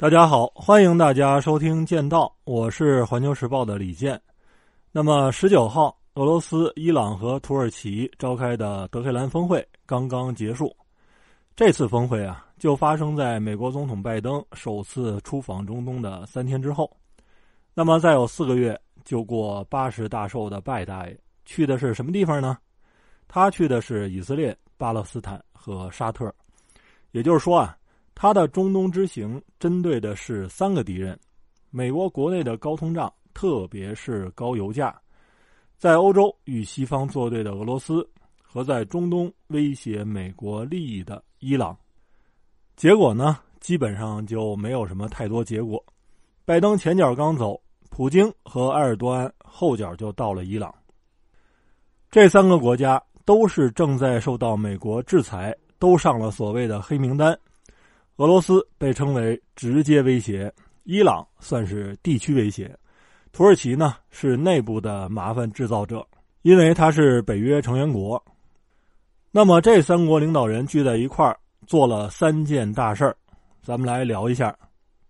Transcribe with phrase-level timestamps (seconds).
[0.00, 4.18] 大家好，欢迎大家收听《剑道》，我是环球时报的李健。
[4.92, 10.74] 那么，十九号，俄罗斯、伊朗和土耳其召开的德黑兰峰会刚刚结束。
[11.54, 16.90] 这次峰会啊，就发生在美国总统拜登首次出访中东的三天之后。
[17.74, 22.56] 那么，再有四个月就过八十大寿的拜大爷去的是什么地方呢？
[23.28, 26.34] 他去的是以色列、巴勒斯坦和沙特。
[27.10, 27.76] 也就是说啊。
[28.22, 31.18] 他的中东之行针对的是三个敌人：
[31.70, 34.92] 美国国内的高通胀，特别是高油价；
[35.78, 38.06] 在欧洲与西方作对的俄罗斯；
[38.42, 41.74] 和在中东威胁美国利益的伊朗。
[42.76, 45.82] 结果呢，基本上就没有什么太多结果。
[46.44, 50.70] 拜登前脚刚走，普京和埃尔多安后脚就到了伊朗。
[52.10, 57.34] 这三个国家都是正在受到美国制裁，都上了所谓的黑名单。
[58.20, 60.52] 俄罗斯被称为直接威胁，
[60.84, 62.70] 伊朗算是地区威胁，
[63.32, 66.06] 土耳其呢是内部的麻烦制造者，
[66.42, 68.22] 因为它是北约成员国。
[69.30, 71.34] 那么这三国领导人聚在一块儿
[71.66, 73.16] 做了三件大事儿，
[73.62, 74.54] 咱们来聊一下。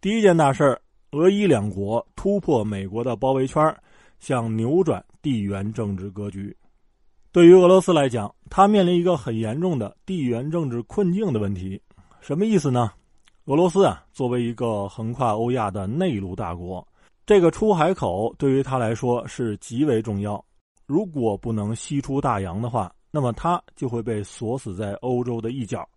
[0.00, 0.80] 第一件大事儿，
[1.12, 3.72] 俄伊两国突破美国的包围圈，
[4.18, 6.56] 想扭转地缘政治格局。
[7.30, 11.80] 对于俄罗斯来讲，它面临一个很严重的地缘政治困境的问题。
[12.26, 12.90] 什么意思呢？
[13.44, 16.84] 俄罗斯啊，作为一个横跨欧亚的内陆大国，
[17.24, 20.44] 这个出海口对于他来说是极为重要。
[20.86, 25.88] 如果不能西出大洋的话，那么它就会被锁死在欧洲的一角，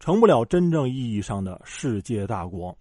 [0.00, 2.76] 成不了真正意义上的世界大国。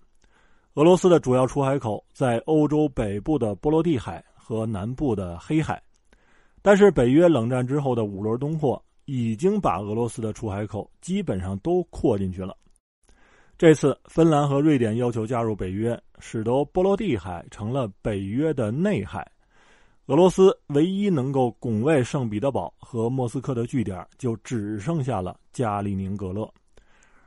[0.73, 5.79] 俄罗斯的主要出海口在欧洲北部的波罗的海和南部的黑海，
[6.63, 12.57] 但是北约冷战之后的五轮东扩已经把俄罗斯的出海口基本上都扩进去了。
[13.57, 19.27] 这次，芬兰和瑞典要求加入北约，使得波罗的海成了北约的内海。
[20.05, 26.47] 俄罗斯唯一能够拱卫圣彼得堡和莫斯科的据点，就只剩下了加里宁格勒。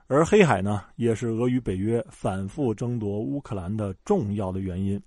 [0.06, 5.02] 而黑海呢，也是俄与北约反复争夺乌克兰的重要的原因。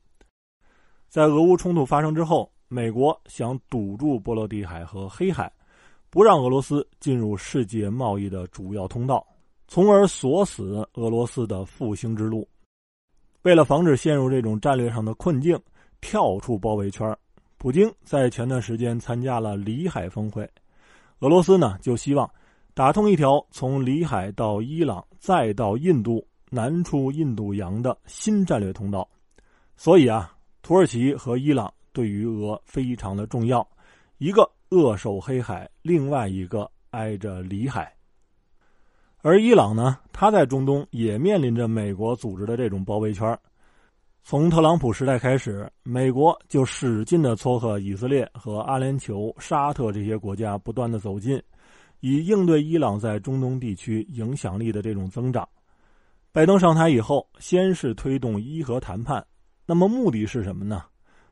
[1.08, 5.50] 在俄乌冲突发生之后，美国想堵住波罗的海和黑海，
[6.10, 9.26] 不让俄罗斯进入世界贸易的主要通道。
[9.68, 12.48] 从而锁死俄罗斯的复兴之路。
[13.44, 15.60] 为了防止陷入这种战略上的困境，
[16.00, 17.18] 跳出包围圈，
[17.58, 20.50] 普京在前段时间参加了里海峰会。
[21.20, 22.30] 俄罗斯呢，就希望
[22.74, 29.08] 打通一条从里海到伊朗再到印度南出印度洋的新战略通道。
[29.76, 33.68] 所以啊，土耳其和伊朗对于俄非常的重要，
[34.18, 37.94] 一个扼守黑海，另外一个挨着里海。
[39.26, 43.40] 而伊朗呢，它在中东也面临着美国组织的这种包围圈。
[44.22, 51.42] 从特朗普时代开始，美国就使劲的撮合以色列和阿联酋、沙特这些国家不断的走近，
[52.02, 55.48] 以应对伊朗在中东地区影响力的这种增长。
[56.34, 59.26] 拜登上台以后，先是推动伊核谈判，
[59.66, 60.84] 那么目的是什么呢？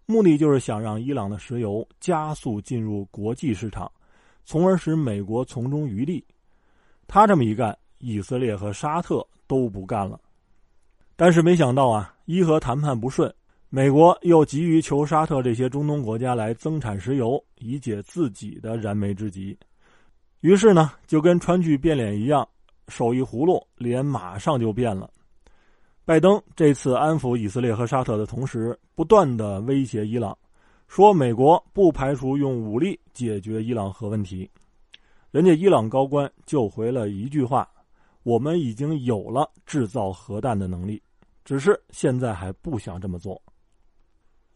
[0.06, 3.92] 目的就是想让伊朗的石油加速进入国际市场，
[4.46, 6.26] 从而使美国从中渔利。
[7.06, 7.78] 他这么一干。
[8.02, 10.20] 以色列和沙特都不干了，
[11.16, 13.34] 但是没想到啊，伊核谈判不顺，
[13.70, 19.58] 美国又急于求沙特这些中东国家来增产石油，以解自己的燃眉之急。
[20.42, 22.48] 于是呢，就跟川剧变脸一样，
[22.88, 25.10] 手一葫芦，脸马上就变了。
[26.04, 30.36] 拜登这次安抚以色列和沙特的同时，不断的威胁伊朗，
[30.88, 34.50] 说美国不排除用武力解决伊朗核问题。
[35.30, 37.70] 人家伊朗高官就回了一句话。
[38.24, 41.02] 我们已经有了制造核弹的能力，
[41.44, 43.42] 只是现在还不想这么做。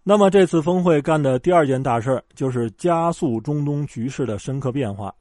[0.03, 5.13] 那么这次峰会干的第二件大事就是加速中东局势的深刻变化。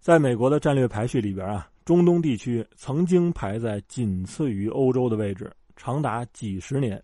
[0.00, 7.00] 在美国的战略排序里边啊，中东地区曾经排在仅次于欧洲的位置，长达几十年，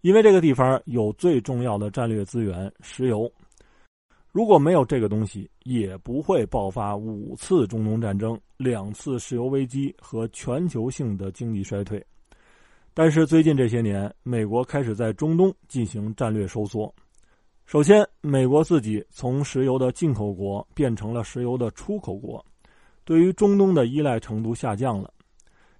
[0.00, 3.30] 因为这个地方有最重要的战略资源——石油。
[4.34, 12.04] 如果没有这个东西，也不会爆发五次中东战争、两次石油危机和全球性的经济衰退。
[12.92, 16.92] 但是最近这些年，美国开始在中东进行战略收缩。
[17.64, 22.44] 首先，美国自己从石油的进口国变成了石油的出口国，
[23.04, 25.14] 对于中东的依赖程度下降了。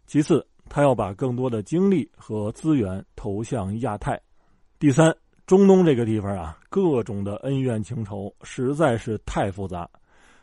[0.07, 4.17] 其次，他要把更多的精力和资源投向亚太。
[4.79, 5.13] 第三。
[5.47, 9.87] 中东这个地方啊，各种的恩怨情仇实在是太复杂。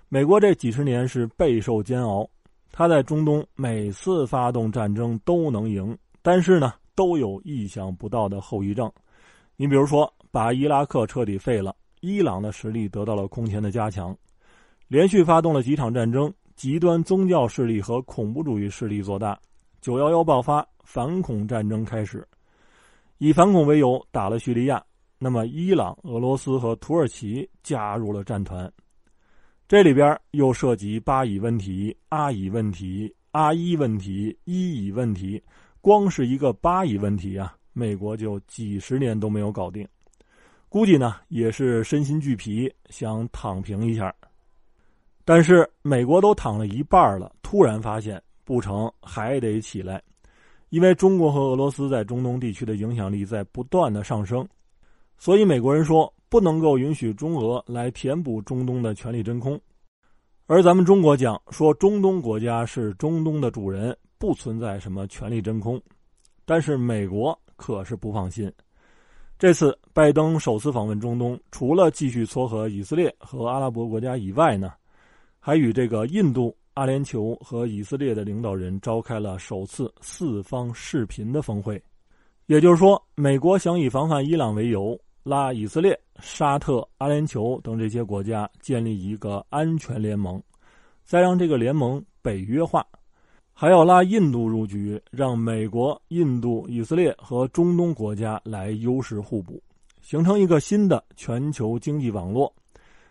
[0.10, 2.30] 美国这几十年是备受煎熬，
[2.72, 8.92] 他在中东每次发动战争都能赢，但是呢，都有意想不到的后遗症。
[9.56, 14.16] 你比如说，把伊拉克彻底废了，伊朗的实力得到了空前的加强，
[14.88, 19.36] 连续发动了几场战争，极端宗教势力和恐怖主义势力做大，
[19.82, 22.24] 九幺幺爆发，反恐战争开始，
[23.18, 24.84] 以反恐为由打了叙利亚。
[25.24, 28.74] 那么，伊朗、俄罗斯和土耳其加入了战团，
[29.68, 35.40] 这里边又涉及巴以问题、阿以问题、阿伊问题、伊以问题。
[35.80, 39.88] 光是一个巴以问题啊，美国就几十年都没有搞定，
[40.68, 44.12] 估计呢也是身心俱疲，想躺平一下。
[45.24, 50.02] 但是美国都躺了一半了，突然发现不成，还得起来，
[50.70, 54.44] 因为中国和俄罗斯在中东地区的影响力在不断的上升。
[55.22, 59.62] 所以美国人说不能够允许中俄来填补中东的权力真空，
[60.48, 65.80] 而咱们中国讲说中东国家是中东的主人，不存在什么权力真空。
[66.44, 68.52] 但是美国可是不放心。
[69.38, 74.74] 这次拜登首次访问中东，除了继续撮合以色列和阿拉伯国家以外呢，
[75.40, 81.80] 还与这个印度、阿联酋和以色列的领导人召开了首次四方视频的峰会。
[82.48, 85.00] 也就是说，美国想以防范伊朗为由。
[85.24, 90.42] 拉以色列、沙特、阿联酋等这些国家建立一个安全联盟，
[91.04, 92.86] 再让这个联盟北约化，
[93.54, 99.62] 还要拉印度入局，让美国、印度、以色列和中东国家来优势互补，
[100.02, 102.52] 形成一个新的全球经济网络。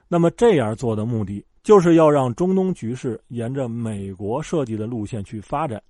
[0.09, 5.81] 那么这样做的目的，就是要让中东局势沿着美国设计的路线去发展，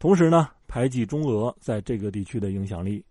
[0.00, 3.04] 同时呢，排挤中俄在这个地区的影响力。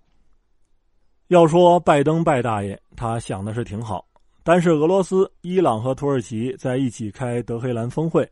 [1.31, 4.06] 要说拜登拜大爷，他想的是挺好，
[4.44, 8.30] 但是俄罗斯、伊朗和土耳其在一起开德黑兰峰会，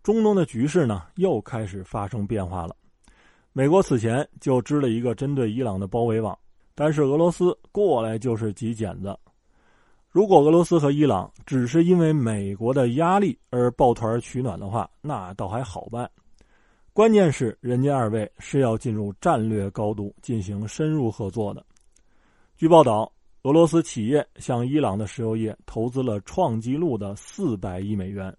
[0.00, 2.76] 中东的局势呢又开始发生变化了。
[3.52, 6.38] 美国此前就织了一个针对伊朗的包围网，
[6.72, 9.18] 但是俄罗斯过来就是几剪子。
[10.08, 16.08] 如果俄罗斯和伊朗只是因为美国的压力而抱团取暖的话，那倒还好办。
[16.92, 21.66] 关键是人家二位是要进入战略高度进行深入合作的。
[22.58, 23.12] 据报道，
[23.42, 28.34] 俄罗斯企业向伊朗的石油业投资了创纪录的四百亿美元，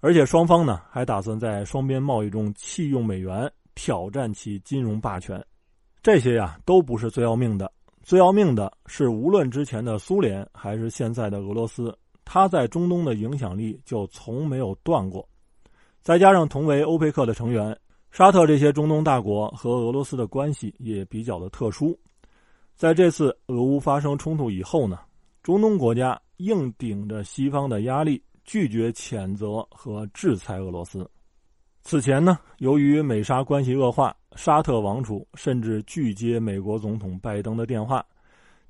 [0.00, 5.40] 而且双方呢还打算在双边贸易中弃用美元，挑战其金融霸权。
[6.02, 7.70] 这些呀都不是最要命的，
[8.02, 15.24] 最要命的是，无论之前的苏联还是现在的俄罗斯，它在中东的影响力就从没有断过。
[16.02, 17.78] 再加上同为欧佩克的成员，
[18.10, 21.96] 沙特这些中东大国和俄罗斯的关系也比较的特殊。
[22.74, 24.98] 在这次俄乌发生冲突以后呢，
[25.42, 31.08] 中东国家硬顶着西方的压力，拒绝谴责和制裁俄罗斯。
[31.82, 38.04] 此前呢，由于美沙关系恶化，沙特王储甚至拒接美国总统拜登的电话。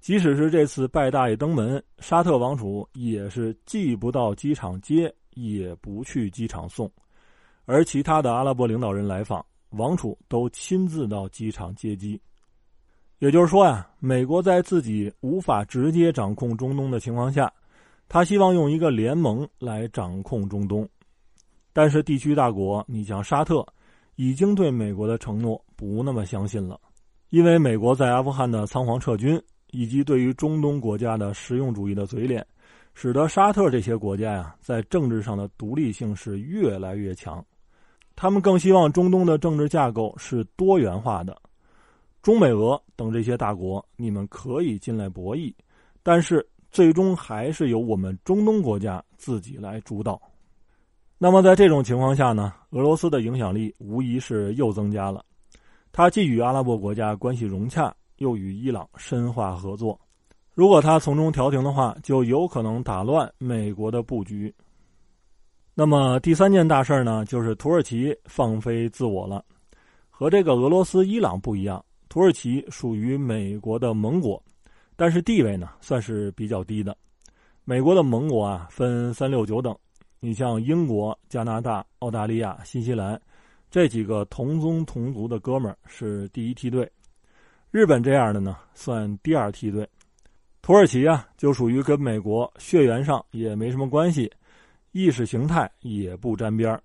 [0.00, 6.90] 即使是这次拜大爷登门，沙特王储也是既不到机场接，也不去机场送。
[7.64, 12.20] 而其他的阿拉伯领导人来访，王储都亲自到机场接机。
[13.24, 17.50] 也就是说呀，美国在自己无法直接掌控中东的情况下，
[18.06, 20.86] 他希望用一个联盟来掌控中东。
[21.72, 23.66] 但是地区大国，你像沙特，
[24.16, 26.78] 已经对美国的承诺不那么相信了，
[27.30, 32.46] 因为美国在阿富汗的仓皇撤军，以及对于中东国家的实用主义的嘴脸，
[32.92, 37.42] 使得沙特这些国家呀，在政治上的独立性是越来越强。
[38.14, 41.34] 他们更希望中东的政治架构是多元化的。
[42.24, 45.52] 中美俄等这些大国，你们可以进来博弈，
[46.02, 50.18] 但是最终还是由我们中东国家自己来主导。
[51.18, 55.22] 那么在这种情况下呢，俄罗斯的影响力无疑是又增加了。
[55.92, 60.00] 它既与阿拉伯国家关系融洽，又与伊朗深化合作。
[60.54, 64.52] 如果他从中调停的话，就有可能打乱美国的布局。
[65.74, 69.44] 那么第三件大事呢，就是土耳其放飞自我了，
[70.08, 71.84] 和这个俄罗斯、伊朗不一样。
[72.14, 74.40] 土耳其属于美国的盟国，
[74.94, 76.96] 但是地位呢算是比较低的。
[77.64, 79.76] 美国的盟国啊分三六九等，
[80.20, 83.20] 你像英国、加拿大、澳大利亚、新西兰
[83.68, 86.88] 这几个同宗同族的哥们儿是第一梯队，
[87.72, 89.84] 日本这样的呢算第二梯队。
[90.62, 94.30] 土耳其啊就属于跟美国血缘上也没什么关系，
[94.92, 96.80] 意识形态也不沾边儿。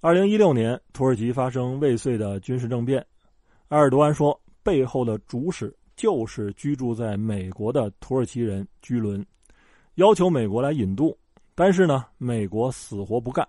[0.00, 3.04] 二零一六年，土耳其发生未遂的军事政变。
[3.68, 9.24] 埃尔多安说：“背后的主使就是居住在美国的土耳其人居伦，
[9.96, 11.16] 要求美国来引渡。
[11.52, 13.46] 但是呢，美国死活不干。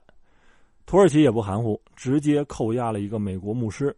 [0.88, 3.96] 土耳其也不含糊，直接扣押了一个美国牧师。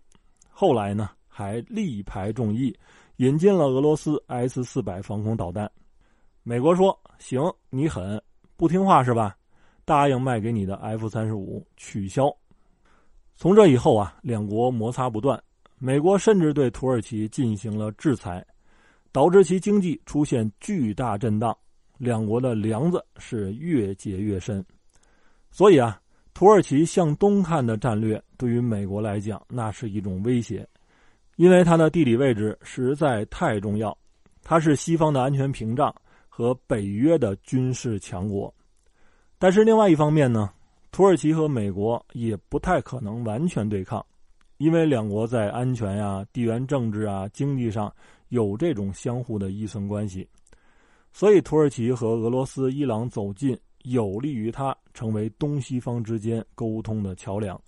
[0.49, 2.75] 后来呢，还力排众议，
[3.17, 5.71] 引进了俄罗斯 S 四百防空导弹。
[6.43, 8.21] 美国说：“行，你狠，
[8.57, 9.37] 不听话是吧？
[9.85, 12.29] 答应卖给你的 F 三十五取消。”
[13.37, 15.41] 从这以后啊，两国摩擦不断。
[15.79, 18.45] 美国甚至对土耳其进行了制裁，
[19.11, 21.55] 导致其经济出现巨大震荡。
[21.97, 24.63] 两国的梁子是越结越深。
[25.51, 25.99] 所以啊，
[26.33, 30.67] 土耳其向东看的战略对于美国来讲，那是一种威胁，
[31.37, 33.97] 因为它的地理位置实在太重要，
[34.43, 35.93] 它是西方的安全屏障
[36.27, 38.53] 和北约的军事强国。
[39.37, 40.51] 但是另外一方面呢？
[40.91, 44.03] 土耳其和美国也不太可能完全对抗，
[44.59, 47.91] 因为两国在安全呀、地缘政治啊、经济上
[48.27, 50.25] 有这种相互的依存关系，
[51.11, 57.59] 所以土耳其和俄罗斯、伊朗走近，有利于它成为东西方之间沟通的桥梁，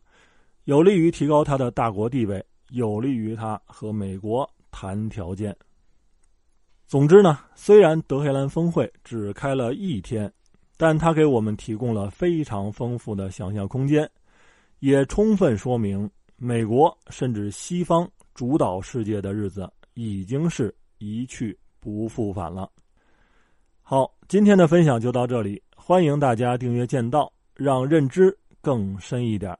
[0.65, 5.55] 有利于提高它的大国地位，有利于它和美国谈条件。
[6.85, 10.31] 总之呢，虽然德黑兰峰会只开了一天。
[10.77, 14.09] 但它给我们提供了非常丰富的想象空间，
[14.79, 16.09] 也充分说明
[16.43, 22.67] 美国甚至西方主导世界的日子已经是一去不复返了。
[23.83, 29.55] 好，今天的分享就到这里，欢迎大家订阅剑道，让认知更深一点。